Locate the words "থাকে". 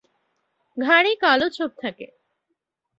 1.81-2.07